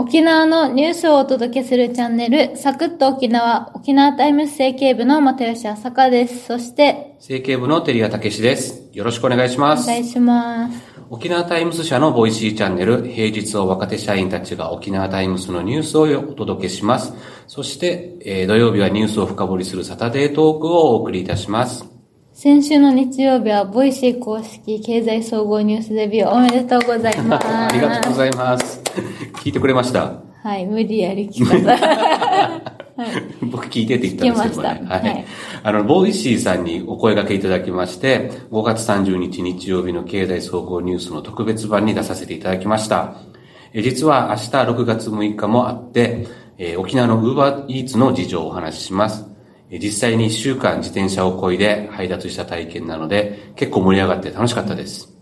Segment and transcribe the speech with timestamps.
[0.00, 6.44] 沖縄のニュースをお届けするチャンネル、サクッと沖縄、沖縄タイムス政経部の又吉朝香です。
[6.44, 8.88] そして、政経部の照屋武です。
[8.92, 9.90] よろしくお願いします。
[9.90, 10.78] お願いします。
[11.10, 17.12] 沖縄タイムス社のボイシーチャンネル、平日を若手社員たちが沖縄タイムスのニュースをお届けします。
[17.48, 21.84] そして、えー土曜日はニュースを深掘りするサタデートークをお送りいたします。
[22.34, 27.46] 先週の日曜日は、ボイシー公式経済総合ニュースデビューおめでとうございます。
[27.50, 28.77] ありがとうございます。
[29.44, 30.22] 聞いてくれました？
[30.42, 32.62] はい、無理やり聞かさ。
[33.52, 34.86] 僕聞いてって言ったんですけどね。
[34.88, 35.24] はい
[35.62, 43.14] あの、ボイシーさんにお声掛けいただきまして、5月30日日曜日の経済総合ニュースの特別版に出させていただきました。
[43.72, 46.26] え実は明日6月6日もあって、
[46.58, 49.26] えー沖縄のウーバーイーツの事情をお話しします。
[49.70, 55.17] え実際に1週間自転車を漕いで配達した体験なので、結構盛り上がって楽しかったです。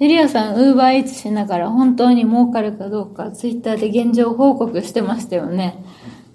[0.00, 5.84] テリアさん、ウーバーイーツしながら本当に儲かるかどうか、ツイッターで現状報告してましたよね。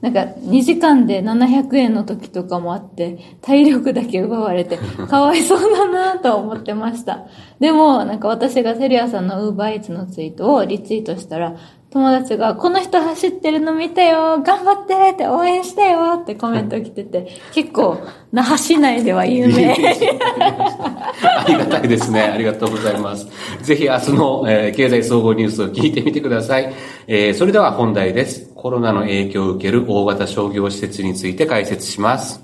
[0.01, 4.77] なんか、2時間で700円の時とかもあって、体力だけ奪われて、
[5.09, 7.25] かわいそうだなと思ってました。
[7.59, 11.55] でも、なんか私がセリアさんのウーバーイーツのツイートをリツイートしたら、
[11.95, 19.71] 友達が、この人走ってるの見たよ頑張ってって応援したよってコメント来てて、結構、那覇市内では有名。
[19.79, 22.19] ありがたいですね。
[22.19, 23.25] ありがとうございます。
[23.61, 26.73] ぜひ明日の、えー経済総合ニュースを聞いてみてください。
[27.07, 28.51] えーそれでは本題です。
[28.55, 32.43] コロナの影響を受ける大型商業施設について解説します。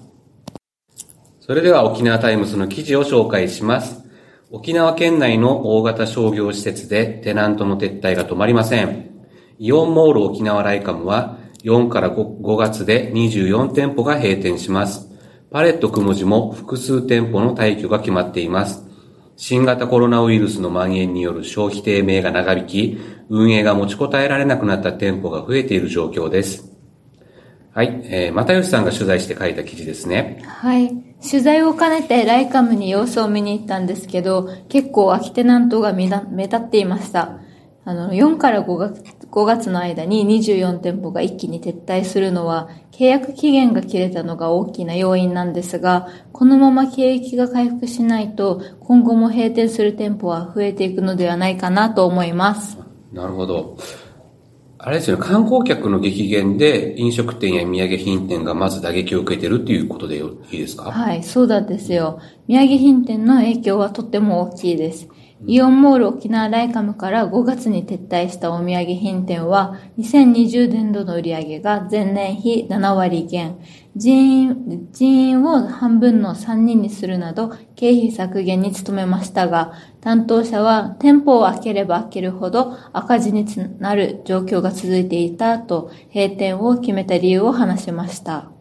[1.42, 4.02] それでは沖縄タイムズの記事を紹介します。
[4.50, 9.11] 沖縄県内の大型商業施設でテナントの撤退が止まりません。
[9.64, 15.08] イオンモール沖縄ライカムは4から 5, 5月で24店舗が閉店します。
[15.52, 18.84] パレットくもじも複数店舗の退去が決まっています。
[19.38, 22.98] 新型コロナウイルスの蔓延による消費低迷が長引き、
[23.30, 26.76] 運営が持ちこたえられなくなった店舗が増えている状況です。
[27.72, 30.42] はい、えー、又吉さんが取材して書いた記事ですね。
[30.44, 30.90] はい。
[31.22, 37.38] 取材を兼ねてライカムに様子を見に行ったんですけど、結構空きテナントが目立目立っていました。
[37.84, 52.78] あの、4から5月 ,5 月の間に24店舗が一気に撤退するのは、契約期限が切れたのが大きな要因なんですが、このまま景気が回復しないと、今後も閉店する店舗は増えていくのではないかなと思います。
[53.14, 53.78] なるほど。
[54.84, 60.92] あれですよね、観光客の激減で飲食店や土産品店がまず打撃を受けてるっていうことでよいいですか？
[60.92, 62.20] はい、そうなんですよ。
[62.50, 65.08] 土産品店の影響はとっても大きいです。
[65.48, 73.58] イオンモール沖縄ライカムから5月に撤退したお土産品店は、2020年度の売り上げが前年比7割減、
[73.96, 83.48] 人員、人員を半分の3人にするなど、経費削減に努めましたが、担当者は店舗を開ければ開けるほど赤字に
[83.80, 88.52] なる状況が続いていたと、閉店を決めた理由を話しました。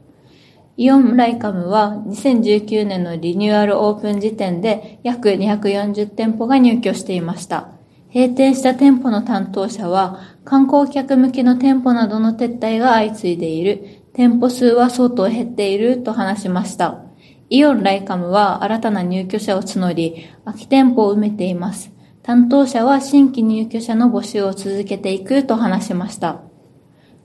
[0.76, 7.68] イオンライカムは2019年のリニューアルオープン時点で約240店舗が入居していました。
[8.12, 13.84] 閉店した店舗の担当者は観光客向けの店舗などの撤退が相次いでいる。
[14.12, 17.04] 店舗数は相当減っていると話しました。
[17.48, 21.92] イオンライカムは新たな入居者を募り、空き店舗を埋めています。
[22.22, 26.49] 担当者は新規入居者の募集を続けていくと話しました。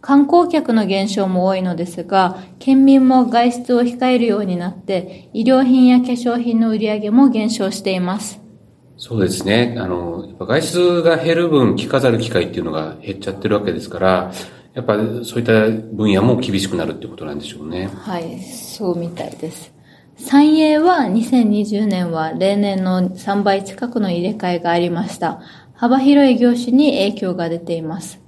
[0.05, 8.39] 観光客の減少も多いのですが、県民も外出を控えるようになって、医療品や化粧品の売り上げも減少しています。
[8.97, 9.75] そうですね。
[9.79, 14.31] あの、やっぱ外出が減る分、着飾る機会っていうのが減っちゃってるわけですから、
[14.75, 17.89] やっぱそういった分野も厳しくなるってことなんでしょうね。
[18.03, 19.73] はい、そうみたいです。
[20.17, 25.41] 三栄は2020年は例年の3倍近くの入れ替えがありました。
[25.73, 28.24] 幅広い業種に影響が出ています。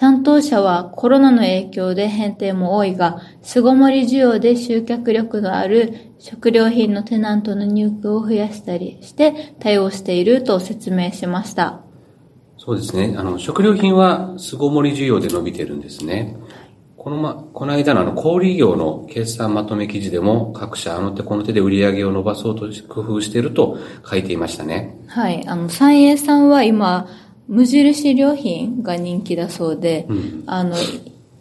[0.00, 11.82] 担当者はコロナの影響で変定も多いが、巣ごもり需要で集客力のある食料品のテナントの入居を増やしたりして対応していると説明しました。
[12.56, 13.14] そうですね。
[13.18, 16.34] あの、食料品は巣ごもり需要で伸びてるんですね。
[16.96, 23.76] このま、この間のあの、小売業の決算まとめ記事でも、各社あの手この手で売り上げを伸ばそうと工夫していると
[24.10, 24.96] 書いていましたね。
[25.08, 25.46] はい。
[25.46, 27.06] あの、三栄さんは今、
[27.50, 30.44] 無印良品が人気だそうで、うん。
[30.46, 30.76] あの、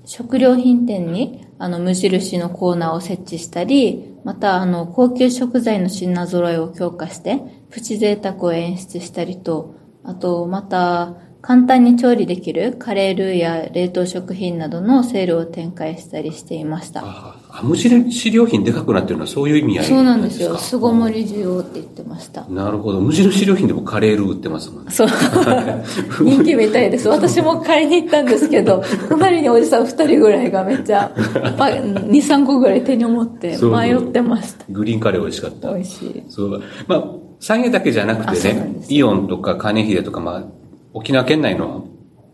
[0.06, 7.40] 食料品店に、あの、無印のコーナーを設置したり、また、あの、高級食材の品揃えを強化して、
[7.70, 17.02] プチ贅沢を演出したりと、あと、また、簡単に調理できるカレールーや冷凍食品などのセールを展開したりしていました。
[17.04, 20.54] ああ、無印良品でかくなってるのはそういう意味合いそうなんですよ。
[20.54, 22.46] か巣ごもり需要って言ってました。
[22.50, 23.00] なるほど。
[23.00, 24.92] 無印良品でもカレールー売ってますもんね。
[24.92, 25.08] そう。
[26.22, 27.08] 人気みたいです。
[27.08, 31.10] 私も買いに行ったんですけど、 隣におじさん二人ぐらいがめっちゃ、
[31.58, 34.66] パ2、3個ぐらい手に持って迷ってました。
[34.70, 35.70] グリーンカレー美味しかった。
[35.70, 36.24] 美味しい。
[36.28, 36.62] そう。
[36.88, 37.04] まあ、
[37.40, 40.59] 産業だけじゃなくあてねイオンとか金秀とか、まあ、
[40.94, 41.88] 沖縄県内の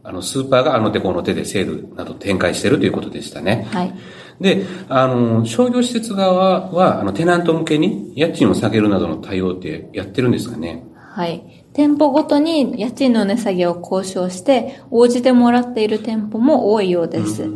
[0.03, 3.67] あのスーパーがあの手この手でセールなど展開してるということでしたね。
[3.71, 3.93] はい。
[4.39, 11.65] で、あの、商業施設側は、あの、テナント向けに家賃を下げるなどの対応ってやってるんですかねはい。
[11.73, 17.49] 店舗ごとに家賃の値下げを交渉して、応じてもらっている店舗も多いようです。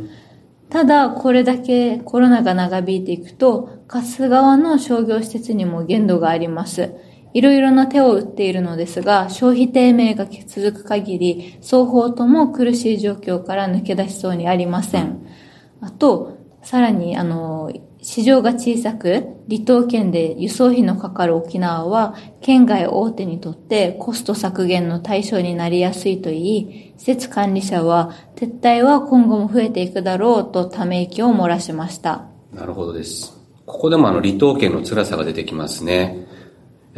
[0.69, 6.94] ただ、これだけコロナが長引いていくと、貸す側の商業施設にも限度があります。
[7.34, 15.26] いろいろな手を打っているのですが、消費低迷が続く限り、双方とも苦しい状況から抜け出しそうにありません。
[15.81, 17.72] あと、さらに、あの、
[18.02, 32.25] 市場が小さく、離島県で輸送費のかかる沖縄は、県外大手にとってコスト削減の対象になりやすいといい、施設管理者は、撤退は今後も増えていくだろうとため息を漏らしました。
[32.54, 33.38] なるほどです。
[33.66, 36.25] ここでもあの、離島県の辛さが出てきますね。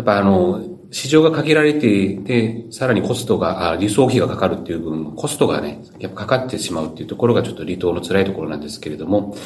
[0.01, 9.37] やっぱあの、市場が限られていて、さらにコストが、あ輸送費がかかるっていう分、コストがね、やっぱかかってしまうっていうところがちょっと離島の辛いところなんですけれども、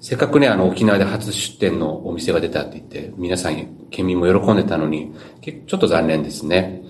[0.00, 6.82] せっかくね、あの、沖縄で初出店のお店が出たって言って、皆さん、県民も喜んでたのに、けちょっと残念ですね。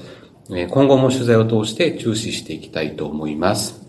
[0.50, 3.86] えー今後も取材を通して注視していきたいと思います。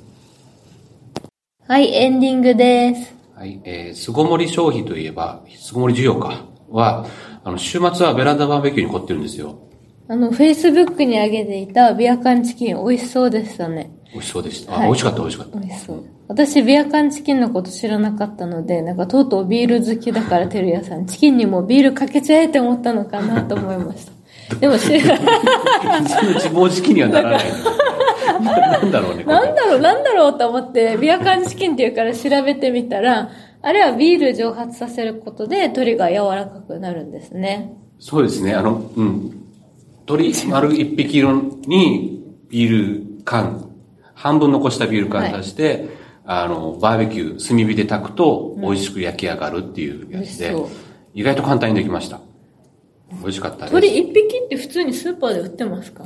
[1.68, 3.16] はい、エンディングです。
[3.36, 7.06] はい、えー、巣ごもり消費といえば、巣ごもり需要か、は、
[7.48, 9.58] あの、週末はベランダバーベキューに凝ってるんですよ。
[10.10, 13.90] あの、Facebook に上げていたビアカンチキン美味しそうでしたね。
[14.12, 14.74] 美味しそうでした。
[14.74, 15.60] あ、はい美味しかった、美味しかった。
[15.60, 16.04] 美味しそう。
[16.28, 24.12] 私、ビアカンチキンのこと知らなかったので、なんかとうとうビール好きだから、てるやさん、チキンにもビールかけちゃえって思ったのかなと思いました。
[24.60, 25.06] でもし、自
[26.50, 27.46] 暴自棄にはならない。
[28.44, 33.30] ななんだろうね、なんだろう、なんだろうと思って、ビアカンチキンっていうから調べてみたら、
[33.68, 37.74] あれはビール蒸発させることで鶏が柔らかくなるんですね。
[38.00, 39.46] そうですね、あの、うん。
[40.08, 41.34] 鶏丸一匹色
[41.68, 43.70] にビール缶、
[44.14, 45.90] 半分残したビール缶足して、
[46.24, 50.68] あの、バーベキュー、炭火で炊くと美味しく焼き上がるっていうやつで、う
[51.14, 52.22] 意外と簡単にできました。
[53.22, 53.76] 美味しかったです。
[53.76, 56.06] 鶏一匹って普通にスーパーで売ってますか？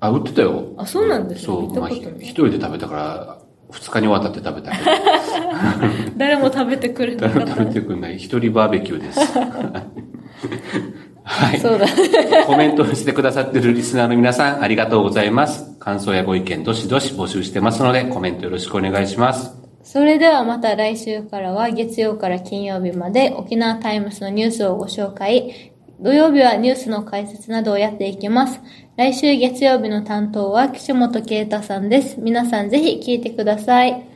[0.00, 0.72] あ、売ってたよ。
[0.78, 1.44] あ、そうなんですね。
[1.44, 1.90] そう、まあ。
[1.90, 4.90] 一人で食べたから、二日にわたって食べたけど、
[6.16, 8.16] 誰も食べてくれなかった食べてくんない。
[8.16, 9.20] 一人バーベキューです。
[11.24, 11.60] はい。
[11.60, 11.86] そうだ。
[12.46, 15.76] コメントしてくださってるリスナーの皆さん、ありがとうございます。
[15.78, 19.54] 感想やご意見、どしどし募集してますので、コメントよろしくお願いします。
[19.82, 25.72] それではまた来週からは月曜から金曜日まで沖縄タイムスのニュースをご紹介。
[26.00, 28.60] 土曜日はニュースの解説などをやっていきます。
[28.96, 32.20] 来週月曜日の担当は岸本啓太さんです。
[32.20, 34.06] 皆さんぜひ聞いてください。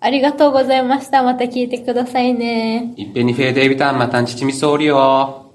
[0.00, 1.22] ありがとうございました。
[1.22, 2.92] また聞いてくださいね。
[2.96, 5.49] いっぺんにフェーデービタン、またんちちみそうりよ。